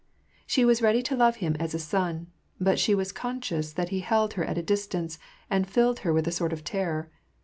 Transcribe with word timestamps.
She 0.47 0.65
was 0.65 0.81
ready 0.81 1.03
to 1.03 1.15
love 1.15 1.35
him 1.35 1.55
as 1.59 1.75
a 1.75 1.79
son; 1.79 2.25
but 2.59 2.79
she 2.79 2.95
was 2.95 3.11
conscious 3.11 3.71
that 3.73 3.89
he 3.89 3.99
held 3.99 4.33
her 4.33 4.43
at 4.43 4.57
a 4.57 4.63
distance, 4.63 5.19
and 5.47 5.69
filled 5.69 5.99
her 5.99 6.11
with 6.11 6.27
a 6.27 6.31
sort 6.31 6.53
of 6.53 6.63
terror. 6.63 7.11